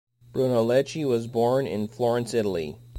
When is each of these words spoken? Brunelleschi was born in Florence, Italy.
Brunelleschi 0.33 1.07
was 1.07 1.27
born 1.27 1.67
in 1.67 1.87
Florence, 1.87 2.33
Italy. 2.33 2.79